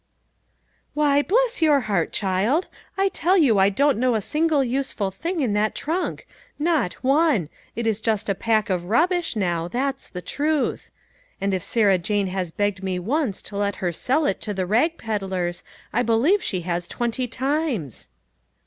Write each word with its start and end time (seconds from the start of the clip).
"Why, 0.95 1.21
bless 1.21 1.61
your 1.61 1.81
heart, 1.81 2.11
child, 2.11 2.67
I 2.97 3.09
tell 3.09 3.37
you 3.37 3.59
I 3.59 3.69
don't 3.69 3.99
know 3.99 4.15
of 4.15 4.17
a 4.17 4.21
single 4.21 4.63
useful 4.63 5.11
thing 5.11 5.41
in 5.41 5.53
that 5.53 5.75
trunk; 5.75 6.25
not 6.57 6.95
one; 7.03 7.49
it 7.75 7.85
is 7.85 8.01
just 8.01 8.27
a 8.27 8.33
pack 8.33 8.71
of 8.71 8.85
rubbish, 8.85 9.35
now, 9.35 9.67
that's 9.67 10.09
the 10.09 10.23
truth; 10.23 10.89
and 11.39 11.53
if 11.53 11.63
Sarah 11.63 11.99
Jane 11.99 12.25
has 12.33 12.49
begged 12.49 12.81
me 12.81 12.97
once 12.97 13.43
to 13.43 13.57
let 13.57 13.75
her 13.75 13.91
sell 13.91 14.25
it 14.25 14.41
to 14.41 14.55
the 14.55 14.65
rag 14.65 14.97
ped 14.97 15.21
lers, 15.21 15.61
I 15.93 16.01
believe 16.01 16.41
she 16.41 16.61
has 16.61 16.87
twenty 16.87 17.27
times." 17.27 18.09